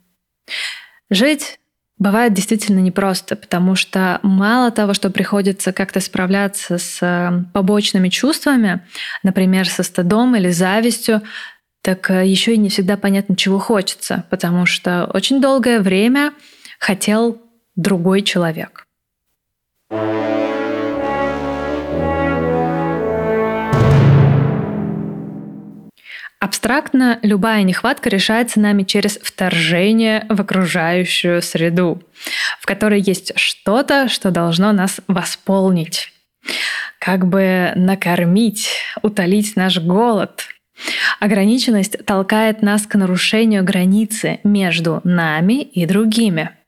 Жить 1.10 1.58
бывает 1.98 2.34
действительно 2.34 2.80
непросто, 2.80 3.36
потому 3.36 3.76
что 3.76 4.18
мало 4.22 4.70
того, 4.70 4.94
что 4.94 5.10
приходится 5.10 5.72
как-то 5.72 6.00
справляться 6.00 6.78
с 6.78 6.98
э, 7.00 7.44
побочными 7.52 8.08
чувствами, 8.08 8.80
например, 9.22 9.68
со 9.68 9.82
стыдом 9.82 10.34
или 10.34 10.50
завистью, 10.50 11.22
так 11.82 12.10
э, 12.10 12.26
еще 12.26 12.54
и 12.54 12.58
не 12.58 12.68
всегда 12.68 12.96
понятно, 12.96 13.36
чего 13.36 13.58
хочется, 13.58 14.24
потому 14.30 14.66
что 14.66 15.08
очень 15.12 15.40
долгое 15.40 15.80
время 15.80 16.32
хотел 16.80 17.40
другой 17.76 18.22
человек. 18.22 18.83
Абстрактно 26.44 27.18
любая 27.22 27.62
нехватка 27.62 28.10
решается 28.10 28.60
нами 28.60 28.82
через 28.82 29.18
вторжение 29.22 30.26
в 30.28 30.42
окружающую 30.42 31.40
среду, 31.40 32.02
в 32.60 32.66
которой 32.66 33.00
есть 33.00 33.32
что-то, 33.36 34.10
что 34.10 34.30
должно 34.30 34.72
нас 34.72 35.00
восполнить, 35.08 36.12
как 36.98 37.26
бы 37.26 37.72
накормить, 37.76 38.68
утолить 39.00 39.56
наш 39.56 39.78
голод. 39.78 40.44
Ограниченность 41.18 42.04
толкает 42.04 42.60
нас 42.60 42.86
к 42.86 42.94
нарушению 42.96 43.64
границы 43.64 44.40
между 44.44 45.00
нами 45.02 45.62
и 45.62 45.86
другими– 45.86 46.50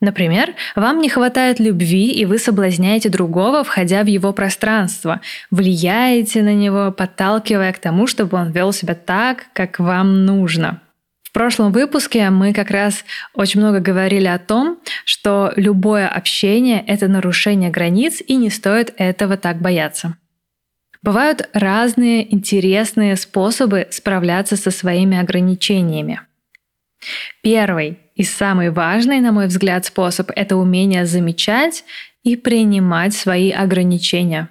Например, 0.00 0.54
вам 0.76 1.00
не 1.00 1.10
хватает 1.10 1.60
любви, 1.60 2.10
и 2.10 2.24
вы 2.24 2.38
соблазняете 2.38 3.10
другого, 3.10 3.62
входя 3.64 4.02
в 4.02 4.06
его 4.06 4.32
пространство, 4.32 5.20
влияете 5.50 6.42
на 6.42 6.54
него, 6.54 6.90
подталкивая 6.90 7.72
к 7.74 7.78
тому, 7.78 8.06
чтобы 8.06 8.38
он 8.38 8.50
вел 8.50 8.72
себя 8.72 8.94
так, 8.94 9.46
как 9.52 9.78
вам 9.78 10.24
нужно. 10.24 10.80
В 11.22 11.32
прошлом 11.32 11.70
выпуске 11.70 12.30
мы 12.30 12.52
как 12.52 12.70
раз 12.70 13.04
очень 13.34 13.60
много 13.60 13.78
говорили 13.78 14.26
о 14.26 14.38
том, 14.38 14.78
что 15.04 15.52
любое 15.54 16.08
общение— 16.08 16.82
это 16.86 17.06
нарушение 17.06 17.70
границ, 17.70 18.20
и 18.26 18.36
не 18.36 18.50
стоит 18.50 18.94
этого 18.96 19.36
так 19.36 19.60
бояться. 19.60 20.16
Бывают 21.02 21.48
разные 21.52 22.34
интересные 22.34 23.16
способы 23.16 23.86
справляться 23.90 24.56
со 24.56 24.70
своими 24.70 25.18
ограничениями. 25.18 26.20
Первый 27.42 27.98
и 28.20 28.22
самый 28.22 28.68
важный, 28.68 29.18
на 29.20 29.32
мой 29.32 29.46
взгляд, 29.46 29.86
способ— 29.86 30.30
это 30.36 30.56
умение 30.56 31.06
замечать 31.06 31.84
и 32.22 32.36
принимать 32.36 33.14
свои 33.14 33.50
ограничения. 33.50 34.50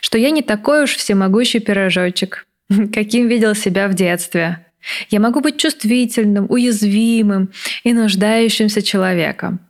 Что 0.00 0.18
я 0.18 0.30
не 0.30 0.42
такой 0.42 0.82
уж 0.82 0.96
всемогущий 0.96 1.60
пирожочек, 1.60 2.48
каким 2.92 3.28
видел 3.28 3.54
себя 3.54 3.86
в 3.86 3.94
детстве. 3.94 4.66
Я 5.08 5.20
могу 5.20 5.40
быть 5.40 5.56
чувствительным, 5.56 6.46
уязвимым 6.48 7.50
и 7.84 7.92
нуждающимся 7.92 8.82
человеком. 8.82 9.60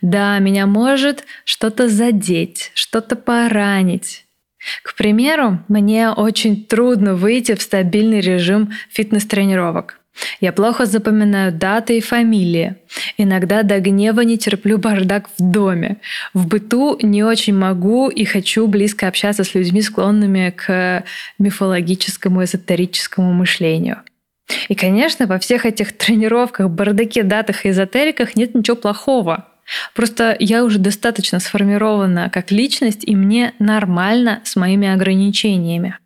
Да, 0.00 0.38
меня 0.38 0.68
может 0.68 1.24
что-то 1.44 1.88
задеть, 1.88 2.70
что-то 2.74 3.16
поранить. 3.16 4.24
К 4.84 4.94
примеру, 4.94 5.58
мне 5.66 6.10
очень 6.10 6.64
трудно 6.64 7.16
выйти 7.16 7.56
в 7.56 7.62
стабильный 7.62 8.20
режим 8.20 8.70
фитнес-тренировок. 8.90 9.98
Я 10.40 10.52
плохо 10.52 10.86
запоминаю 10.86 11.52
даты 11.52 11.98
и 11.98 12.00
фамилии. 12.00 12.76
Иногда 13.16 13.62
до 13.62 13.80
гнева 13.80 14.20
не 14.20 14.38
терплю 14.38 14.78
бардак 14.78 15.28
в 15.38 15.42
доме. 15.42 15.96
В 16.32 16.46
быту 16.46 16.98
не 17.02 17.22
очень 17.24 17.54
могу 17.54 18.08
и 18.08 18.24
хочу 18.24 18.66
близко 18.66 19.08
общаться 19.08 19.44
с 19.44 19.54
людьми, 19.54 19.82
склонными 19.82 20.54
к 20.56 21.04
мифологическому, 21.38 22.44
эзотерическому 22.44 23.32
мышлению. 23.32 24.02
И, 24.68 24.74
конечно, 24.74 25.26
во 25.26 25.38
всех 25.38 25.66
этих 25.66 25.96
тренировках, 25.96 26.70
бардаке, 26.70 27.22
датах 27.22 27.64
и 27.64 27.70
эзотериках 27.70 28.36
нет 28.36 28.54
ничего 28.54 28.76
плохого. 28.76 29.48
Просто 29.94 30.36
я 30.38 30.64
уже 30.64 30.78
достаточно 30.78 31.40
сформирована 31.40 32.28
как 32.30 32.50
личность, 32.50 33.04
и 33.04 33.16
мне 33.16 33.54
нормально 33.58 34.40
с 34.44 34.56
моими 34.56 34.88
ограничениями. 34.88 35.96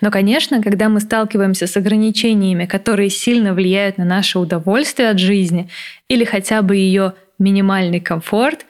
Но, 0.00 0.10
конечно, 0.10 0.62
когда 0.62 0.88
мы 0.88 1.00
сталкиваемся 1.00 1.66
с 1.66 1.76
ограничениями, 1.76 2.66
которые 2.66 3.10
сильно 3.10 3.54
влияют 3.54 3.98
на 3.98 4.04
наше 4.04 4.38
удовольствие 4.38 5.10
от 5.10 5.18
жизни 5.18 5.68
или 6.08 6.24
хотя 6.24 6.62
бы 6.62 6.76
ее 6.76 7.14
минимальный 7.38 8.00
комфорт, 8.00 8.66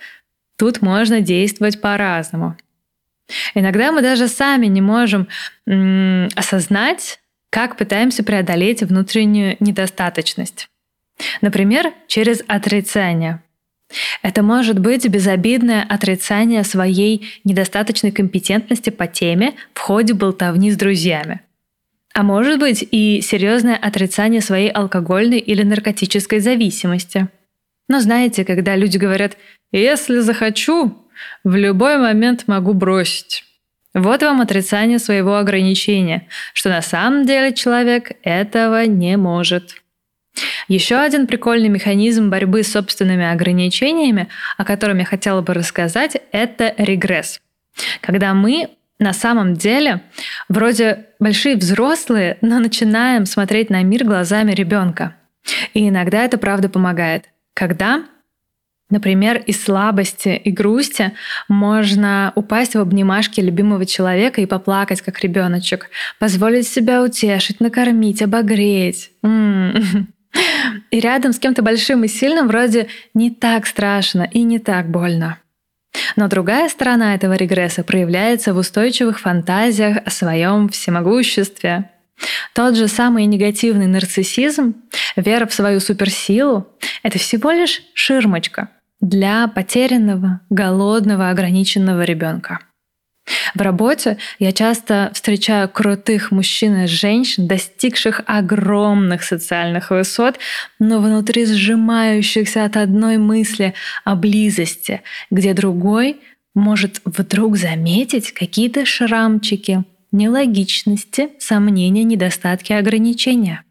тут 0.56 0.80
можно 0.80 1.20
действовать 1.20 1.80
по-разному. 1.80 2.56
Иногда 3.54 3.92
мы 3.92 4.02
даже 4.02 4.28
сами 4.28 4.66
не 4.66 4.80
можем 4.80 5.28
м- 5.66 6.28
осознать, 6.34 7.20
как 7.50 7.76
пытаемся 7.76 8.22
преодолеть 8.24 8.82
внутреннюю 8.82 9.56
недостаточность. 9.60 10.68
Например, 11.40 11.92
через 12.08 12.42
отрицание. 12.46 13.42
Это 14.22 14.42
может 14.42 14.78
быть 14.78 15.08
безобидное 15.08 15.82
отрицание 15.82 16.64
своей 16.64 17.26
недостаточной 17.44 18.12
компетентности 18.12 18.90
по 18.90 19.06
теме 19.06 19.54
в 19.74 19.78
ходе 19.78 20.14
болтовни 20.14 20.70
с 20.70 20.76
друзьями. 20.76 21.40
А 22.14 22.22
может 22.22 22.60
быть 22.60 22.86
и 22.88 23.20
серьезное 23.22 23.76
отрицание 23.76 24.40
своей 24.40 24.70
алкогольной 24.70 25.38
или 25.38 25.62
наркотической 25.62 26.38
зависимости. 26.38 27.28
Но 27.88 28.00
знаете, 28.00 28.44
когда 28.44 28.76
люди 28.76 28.98
говорят 28.98 29.36
«если 29.72 30.20
захочу, 30.20 30.96
в 31.42 31.56
любой 31.56 31.98
момент 31.98 32.44
могу 32.46 32.72
бросить». 32.72 33.44
Вот 33.94 34.22
вам 34.22 34.40
отрицание 34.40 34.98
своего 34.98 35.36
ограничения, 35.36 36.26
что 36.52 36.68
на 36.68 36.82
самом 36.82 37.26
деле 37.26 37.54
человек 37.54 38.12
этого 38.24 38.86
не 38.86 39.16
может. 39.16 39.83
Еще 40.68 40.96
один 40.96 41.26
прикольный 41.26 41.68
механизм 41.68 42.30
борьбы 42.30 42.62
с 42.62 42.72
собственными 42.72 43.30
ограничениями, 43.30 44.28
о 44.56 44.64
котором 44.64 44.98
я 44.98 45.04
хотела 45.04 45.42
бы 45.42 45.54
рассказать, 45.54 46.16
это 46.32 46.74
регресс. 46.78 47.40
Когда 48.00 48.34
мы 48.34 48.70
на 48.98 49.12
самом 49.12 49.54
деле 49.54 50.02
вроде 50.48 51.06
большие 51.18 51.56
взрослые, 51.56 52.38
но 52.40 52.58
начинаем 52.58 53.26
смотреть 53.26 53.70
на 53.70 53.82
мир 53.82 54.04
глазами 54.04 54.52
ребенка. 54.52 55.16
И 55.74 55.88
иногда 55.88 56.24
это 56.24 56.38
правда 56.38 56.68
помогает. 56.68 57.26
Когда 57.54 58.04
Например, 58.90 59.38
из 59.38 59.64
слабости 59.64 60.28
и 60.28 60.50
грусти 60.50 61.14
можно 61.48 62.32
упасть 62.36 62.74
в 62.74 62.80
обнимашки 62.80 63.40
любимого 63.40 63.86
человека 63.86 64.40
и 64.40 64.46
поплакать, 64.46 65.00
как 65.00 65.20
ребеночек, 65.20 65.88
позволить 66.20 66.68
себя 66.68 67.02
утешить, 67.02 67.60
накормить, 67.60 68.22
обогреть. 68.22 69.10
М-м-м. 69.22 70.08
И 70.90 71.00
рядом 71.00 71.32
с 71.32 71.38
кем-то 71.38 71.62
большим 71.62 72.04
и 72.04 72.08
сильным 72.08 72.48
вроде 72.48 72.88
не 73.14 73.30
так 73.30 73.66
страшно 73.66 74.28
и 74.30 74.42
не 74.42 74.58
так 74.58 74.88
больно. 74.88 75.38
Но 76.16 76.28
другая 76.28 76.68
сторона 76.68 77.14
этого 77.14 77.34
регресса 77.34 77.84
проявляется 77.84 78.52
в 78.52 78.58
устойчивых 78.58 79.20
фантазиях 79.20 79.98
о 80.04 80.10
своем 80.10 80.68
всемогуществе. 80.68 81.90
Тот 82.54 82.76
же 82.76 82.88
самый 82.88 83.26
негативный 83.26 83.86
нарциссизм, 83.86 84.74
вера 85.16 85.46
в 85.46 85.54
свою 85.54 85.80
суперсилу— 85.80 86.68
это 87.02 87.18
всего 87.18 87.50
лишь 87.50 87.82
ширмочка 87.94 88.68
для 89.00 89.48
потерянного, 89.48 90.40
голодного, 90.50 91.30
ограниченного 91.30 92.02
ребенка. 92.04 92.60
В 93.54 93.60
работе 93.60 94.18
я 94.38 94.52
часто 94.52 95.10
встречаю 95.14 95.68
крутых 95.68 96.30
мужчин 96.30 96.82
и 96.82 96.86
женщин, 96.86 97.46
достигших 97.46 98.22
огромных 98.26 99.22
социальных 99.22 99.90
высот, 99.90 100.38
но 100.78 101.00
внутри 101.00 101.46
сжимающихся 101.46 102.64
от 102.64 102.76
одной 102.76 103.16
мысли 103.16 103.74
о 104.04 104.14
близости, 104.14 105.02
где 105.30 105.54
другой 105.54 106.20
может 106.54 107.00
вдруг 107.04 107.56
заметить 107.56 108.32
какие-то 108.32 108.84
шрамчики, 108.84 109.84
нелогичности, 110.12 111.30
сомнения, 111.38 112.04
недостатки, 112.04 112.72
ограничения. 112.72 113.64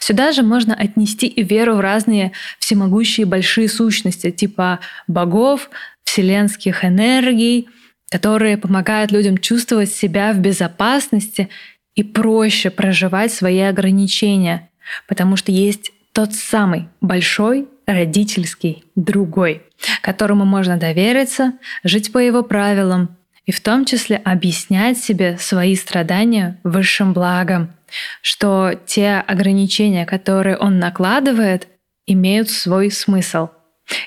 Сюда 0.00 0.32
же 0.32 0.42
можно 0.42 0.74
отнести 0.74 1.26
и 1.26 1.42
веру 1.42 1.76
в 1.76 1.80
разные 1.80 2.32
всемогущие 2.58 3.26
большие 3.26 3.68
сущности, 3.68 4.30
типа 4.30 4.80
богов, 5.06 5.70
вселенских 6.04 6.84
энергий– 6.84 7.68
которые 8.12 8.58
помогают 8.58 9.10
людям 9.10 9.38
чувствовать 9.38 9.90
себя 9.90 10.34
в 10.34 10.38
безопасности 10.38 11.48
и 11.94 12.02
проще 12.02 12.68
проживать 12.68 13.32
свои 13.32 13.60
ограничения, 13.60 14.68
потому 15.08 15.36
что 15.36 15.50
есть 15.50 15.92
тот 16.12 16.34
самый 16.34 16.90
большой 17.00 17.68
родительский 17.86 18.84
другой, 18.96 19.62
которому 20.02 20.44
можно 20.44 20.76
довериться, 20.76 21.54
жить 21.84 22.12
по 22.12 22.18
его 22.18 22.42
правилам 22.42 23.16
и 23.46 23.50
в 23.50 23.62
том 23.62 23.86
числе 23.86 24.16
объяснять 24.18 24.98
себе 24.98 25.38
свои 25.38 25.74
страдания 25.74 26.60
высшим 26.64 27.14
благом, 27.14 27.72
что 28.20 28.74
те 28.84 29.24
ограничения, 29.26 30.04
которые 30.04 30.58
он 30.58 30.78
накладывает, 30.78 31.66
имеют 32.06 32.50
свой 32.50 32.90
смысл. 32.90 33.48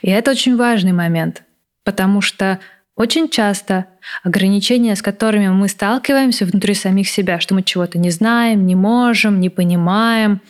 И 0.03 0.11
это 0.11 0.29
очень 0.29 0.57
важный 0.57 0.93
момент, 0.93 1.41
потому 1.83 2.21
что 2.21 2.59
очень 2.95 3.29
часто 3.29 3.87
ограничения, 4.23 4.95
с 4.95 5.01
которыми 5.01 5.49
мы 5.49 5.67
сталкиваемся 5.67 6.45
внутри 6.45 6.73
самих 6.73 7.09
себя, 7.09 7.39
что 7.39 7.53
мы 7.53 7.61
чего-то 7.61 7.97
не 7.97 8.09
знаем, 8.09 8.65
не 8.65 8.75
можем, 8.75 9.41
не 9.41 9.49
понимаем, 9.49 10.41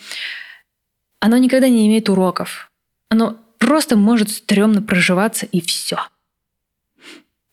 оно 1.20 1.38
никогда 1.38 1.68
не 1.70 1.88
имеет 1.88 2.08
уроков. 2.08 2.70
Оно 3.10 3.38
просто 3.58 3.98
может 3.98 4.30
стрёмно 4.30 4.84
проживаться 4.84 5.48
и 5.48 5.60
все. 5.60 5.98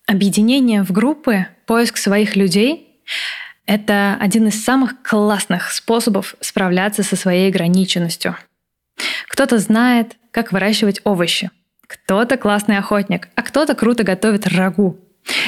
Объединение 0.06 0.82
в 0.82 0.92
группы, 0.92 1.46
поиск 1.64 1.96
своих 1.96 2.36
людей— 2.36 3.00
это 3.66 4.18
один 4.20 4.48
из 4.48 4.62
самых 4.62 5.02
классных 5.02 5.70
способов 5.70 6.34
справляться 6.40 7.02
со 7.02 7.16
своей 7.16 7.48
ограниченностью. 7.48 8.36
Кто-то 9.28 9.58
знает, 9.58 10.16
как 10.32 10.52
выращивать 10.52 11.00
овощи— 11.04 11.50
кто-то 11.86 12.36
классный 12.36 12.78
охотник, 12.78 13.28
а 13.34 13.42
кто-то 13.42 13.74
круто 13.74 14.04
готовит 14.04 14.46
рагу. 14.46 14.98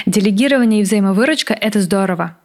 Делегирование 0.06 0.80
и 0.80 0.84
взаимовыручка— 0.84 1.54
это 1.60 1.80
здорово. 1.80 2.36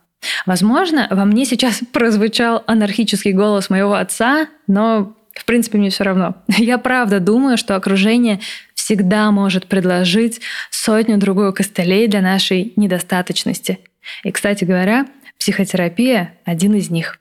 Возможно, 0.46 1.08
во 1.10 1.26
мне 1.26 1.46
сейчас 1.46 1.82
прозвучал 1.92 2.64
анархический 2.68 3.34
голос 3.34 3.70
моего 3.70 3.94
отца, 3.94 4.48
но 4.68 5.16
в 5.34 5.46
принципе 5.46 5.78
мне 5.78 5.90
все 5.90 6.04
равно. 6.04 6.36
Я 6.48 6.78
правда 6.78 7.20
думаю, 7.20 7.58
что 7.58 7.76
окружение 7.76 8.40
всегда 8.74 9.32
может 9.32 9.68
предложить 9.68 10.42
сотню-другую 10.72 11.54
костылей 11.54 12.08
для 12.08 12.22
нашей 12.22 12.74
недостаточности. 12.76 13.80
И, 14.24 14.32
кстати 14.32 14.64
говоря, 14.64 15.06
психотерапия— 15.38 16.34
один 16.46 16.74
из 16.74 16.90
них. 16.90 17.20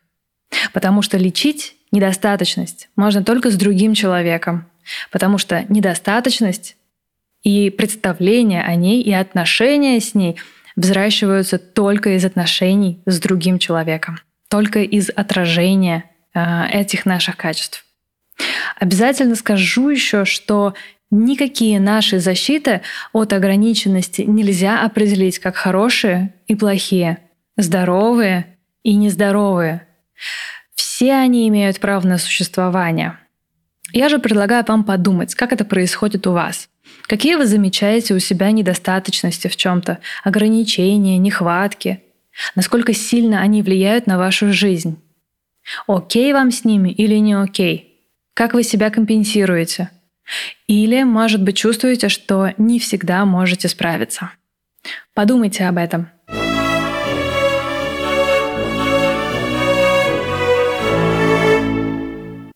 Потому 0.73 1.03
что 1.03 1.19
лечить 1.19 1.75
недостаточность 1.93 2.89
можно 2.97 3.23
только 3.23 3.51
с 3.51 3.57
другим 3.57 3.95
человеком, 3.95 4.67
Потому 5.11 5.38
что 5.38 5.64
недостаточность 5.68 6.77
и 7.42 7.70
представление 7.70 8.62
о 8.62 8.74
ней, 8.74 9.03
и 9.03 9.12
отношения 9.12 10.01
с 10.01 10.14
ней 10.14 10.37
взращиваются 10.77 11.59
только 11.59 12.16
из 12.16 12.24
отношений 12.24 13.01
с 13.07 13.20
другим 13.20 13.59
человеком, 13.59 14.18
только 14.48 14.81
из 14.81 15.11
отражения 15.11 16.05
э, 16.35 16.66
этих 16.70 17.07
наших 17.07 17.37
качеств. 17.37 17.85
Обязательно 18.77 19.35
скажу 19.35 19.88
еще, 19.88 20.24
что 20.24 20.74
никакие 21.11 21.81
наши 21.81 22.20
защиты 22.20 22.83
от 23.12 23.33
ограниченности 23.33 24.22
нельзя 24.22 24.83
определить 24.83 25.38
как 25.38 25.57
хорошие 25.57 26.35
и 26.46 26.55
плохие, 26.55 27.18
здоровые 27.57 28.59
и 28.85 28.94
нездоровые. 28.94 29.87
Все 30.74 31.14
они 31.14 31.48
имеют 31.48 31.81
право 31.81 32.07
на 32.07 32.18
существование– 32.18 33.18
я 33.92 34.09
же 34.09 34.18
предлагаю 34.18 34.64
вам 34.66 34.85
подумать, 34.85 35.35
как 35.35 35.53
это 35.53 35.64
происходит 35.64 36.27
у 36.27 36.33
вас. 36.33 36.68
Какие 37.03 37.37
вы 37.37 37.46
замечаете 37.46 38.14
у 38.14 38.18
себя 38.18 38.51
недостаточности 38.51 39.48
в 39.48 39.57
чем-то, 39.57 39.98
ограничения, 40.24 41.18
нехватки? 41.18 42.03
Насколько 42.55 42.92
сильно 42.92 43.40
они 43.40 43.62
влияют 43.62 44.07
на 44.07 44.18
вашу 44.18 44.53
жизнь? 44.53 45.01
Окей 45.87 46.33
вам 46.33 46.51
с 46.51 46.64
ними 46.64 46.90
или 46.90 47.16
не 47.16 47.35
окей? 47.35 48.05
Как 48.35 48.55
вы 48.55 48.62
себя 48.62 48.90
компенсируете? 48.90 49.90
Или, 50.66 51.03
может 51.03 51.42
быть, 51.42 51.57
чувствуете, 51.57 52.09
что 52.09 52.53
не 52.59 52.79
всегда 52.79 53.24
можете 53.24 53.68
справиться? 53.68 54.31
Подумайте 55.14 55.64
об 55.64 55.79
этом. 55.79 56.11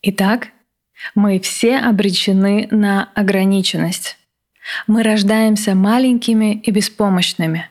Итак, 0.02 0.48
мы 1.14 1.40
все 1.40 1.78
обречены 1.78 2.68
на 2.70 3.08
ограниченность. 3.14 4.16
Мы 4.86 5.02
рождаемся 5.02 5.74
маленькими 5.74 6.54
и 6.54 6.70
беспомощными. 6.70 7.68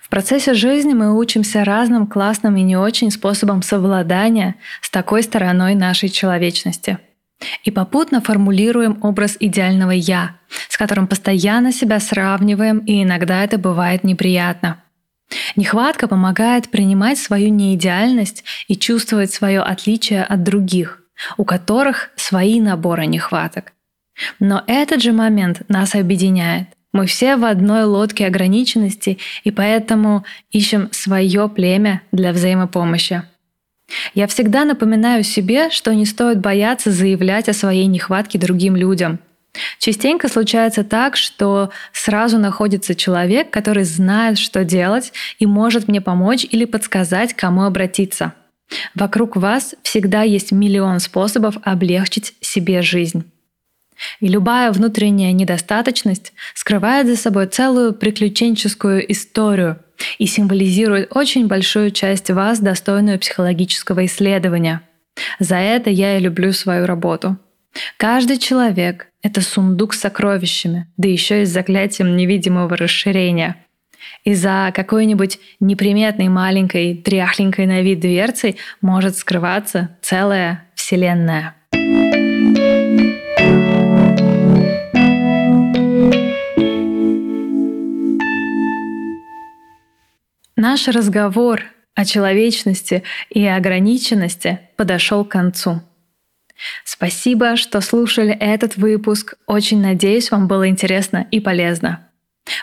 В 0.00 0.08
процессе 0.08 0.54
жизни 0.54 0.94
мы 0.94 1.16
учимся 1.16 1.64
разным 1.64 2.06
классным 2.06 2.56
и 2.56 2.62
не 2.62 2.76
очень 2.76 3.10
способам 3.10 3.62
совладания 3.62 4.56
с 4.80 4.90
такой 4.90 5.22
стороной 5.22 5.74
нашей 5.74 6.08
человечности. 6.08 6.98
И 7.64 7.70
попутно 7.70 8.20
формулируем 8.20 8.98
образ 9.02 9.36
идеального 9.38 9.90
«я», 9.90 10.36
с 10.68 10.76
которым 10.76 11.08
постоянно 11.08 11.72
себя 11.72 11.98
сравниваем, 12.00 12.78
и 12.78 13.02
иногда 13.02 13.42
это 13.42 13.58
бывает 13.58 14.04
неприятно. 14.04 14.80
Нехватка 15.56 16.06
помогает 16.06 16.70
принимать 16.70 17.18
свою 17.18 17.48
неидеальность 17.48 18.44
и 18.68 18.76
чувствовать 18.76 19.32
свое 19.32 19.60
отличие 19.60 20.22
от 20.22 20.42
других 20.44 21.03
у 21.36 21.44
которых 21.44 22.10
свои 22.16 22.60
наборы 22.60 23.06
нехваток. 23.06 23.72
Но 24.38 24.62
этот 24.66 25.02
же 25.02 25.12
момент 25.12 25.62
нас 25.68 25.94
объединяет. 25.94 26.68
Мы 26.92 27.06
все 27.06 27.36
в 27.36 27.44
одной 27.44 27.84
лодке 27.84 28.26
ограниченности 28.26 29.18
и 29.42 29.50
поэтому 29.50 30.24
ищем 30.50 30.88
свое 30.92 31.48
племя 31.48 32.02
для 32.12 32.32
взаимопомощи. 32.32 33.24
Я 34.14 34.26
всегда 34.28 34.64
напоминаю 34.64 35.24
себе, 35.24 35.70
что 35.70 35.92
не 35.92 36.06
стоит 36.06 36.38
бояться 36.38 36.90
заявлять 36.90 37.48
о 37.48 37.52
своей 37.52 37.86
нехватке 37.86 38.38
другим 38.38 38.76
людям. 38.76 39.18
Частенько 39.78 40.28
случается 40.28 40.84
так, 40.84 41.16
что 41.16 41.70
сразу 41.92 42.38
находится 42.38 42.94
человек, 42.94 43.50
который 43.50 43.84
знает, 43.84 44.38
что 44.38 44.64
делать 44.64 45.12
и 45.38 45.46
может 45.46 45.86
мне 45.86 46.00
помочь 46.00 46.46
или 46.48 46.64
подсказать, 46.64 47.34
кому 47.34 47.64
обратиться– 47.64 48.34
Вокруг 48.94 49.36
вас 49.36 49.74
всегда 49.82 50.22
есть 50.22 50.52
миллион 50.52 51.00
способов 51.00 51.56
облегчить 51.62 52.34
себе 52.40 52.82
жизнь. 52.82 53.30
И 54.20 54.28
любая 54.28 54.72
внутренняя 54.72 55.32
недостаточность 55.32 56.32
скрывает 56.54 57.06
за 57.06 57.16
собой 57.16 57.46
целую 57.46 57.94
приключенческую 57.94 59.10
историю 59.10 59.78
и 60.18 60.26
символизирует 60.26 61.14
очень 61.14 61.46
большую 61.46 61.90
часть 61.90 62.30
вас, 62.30 62.58
достойную 62.58 63.18
психологического 63.18 64.06
исследования. 64.06 64.82
За 65.38 65.56
это 65.56 65.90
я 65.90 66.18
и 66.18 66.20
люблю 66.20 66.52
свою 66.52 66.86
работу. 66.86 67.36
Каждый 67.96 68.38
человек— 68.38 69.08
это 69.22 69.40
сундук 69.40 69.94
с 69.94 70.00
сокровищами, 70.00 70.88
да 70.96 71.08
еще 71.08 71.42
и 71.42 71.44
с 71.44 71.50
заклятием 71.50 72.16
невидимого 72.16 72.76
расширения— 72.76 73.56
и 74.24 74.34
за 74.34 74.72
какой-нибудь 74.74 75.38
неприметной 75.60 76.28
маленькой 76.28 76.94
дряхленькой 76.94 77.66
на 77.66 77.82
вид 77.82 78.00
дверцей 78.00 78.56
может 78.80 79.16
скрываться 79.16 79.96
целая 80.02 80.64
вселенная. 80.74 81.54
Наш 90.56 90.88
разговор 90.88 91.62
о 91.94 92.04
человечности 92.04 93.02
и 93.28 93.46
ограниченности 93.46 94.60
подошел 94.76 95.24
к 95.24 95.30
концу. 95.30 95.82
Спасибо, 96.84 97.56
что 97.56 97.80
слушали 97.80 98.32
этот 98.32 98.76
выпуск. 98.76 99.34
Очень 99.46 99.82
надеюсь, 99.82 100.30
вам 100.30 100.48
было 100.48 100.68
интересно 100.68 101.26
и 101.30 101.40
полезно. 101.40 102.08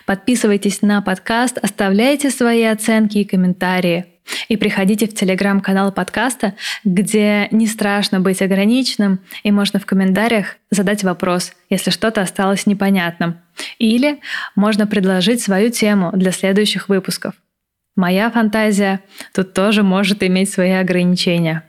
Подписывайтесь 0.05 0.81
на 0.81 1.01
подкаст, 1.01 1.57
оставляйте 1.57 2.29
свои 2.29 2.63
оценки 2.63 3.19
и 3.19 3.25
комментарии. 3.25 4.05
И 4.47 4.55
приходите 4.55 5.07
в 5.07 5.15
телеграм-канал 5.15 5.91
подкаста, 5.91 6.53
где 6.83 7.47
не 7.51 7.67
страшно 7.67 8.19
быть 8.19 8.41
ограниченным, 8.41 9.19
и 9.43 9.51
можно 9.51 9.79
в 9.79 9.85
комментариях 9.85 10.57
задать 10.69 11.03
вопрос, 11.03 11.53
если 11.69 11.89
что-то 11.89 12.21
осталось 12.21 12.65
непонятным. 12.65 13.39
Или 13.79 14.19
можно 14.55 14.87
предложить 14.87 15.41
свою 15.41 15.69
тему 15.69 16.11
для 16.13 16.31
следующих 16.31 16.87
выпусков. 16.87 17.33
Моя 17.95 18.29
фантазия 18.31 19.01
тут 19.33 19.53
тоже 19.53 19.83
может 19.83 20.23
иметь 20.23 20.51
свои 20.51 20.71
ограничения. 20.71 21.63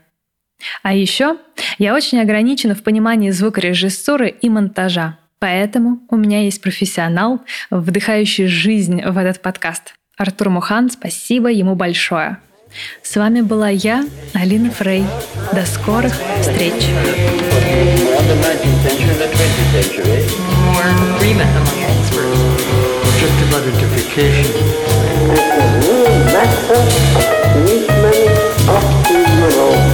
А 0.81 0.93
еще 0.93 1.37
я 1.77 1.93
очень 1.93 2.21
ограничена 2.21 2.75
в 2.75 2.83
понимании 2.83 3.31
звукорежиссуры 3.31 4.29
и 4.29 4.49
монтажа. 4.49 5.17
Поэтому 5.43 5.99
у 6.09 6.15
меня 6.15 6.41
есть 6.41 6.61
профессионал, 6.61 7.41
вдыхающий 7.69 8.47
жизнь 8.47 9.03
в 9.03 9.17
этот 9.17 9.41
подкаст. 9.41 9.93
Артур 10.15 10.47
Мухан, 10.47 10.89
спасибо 10.89 11.51
ему 11.51 11.75
большое. 11.75 12.37
С 13.01 13.17
вами 13.17 13.41
была 13.41 13.67
я, 13.67 14.05
Алина 14.33 14.71
Фрей. 14.71 15.03
До 15.51 15.65
скорых 15.65 16.13
встреч. 16.39 16.71
More 29.43 29.92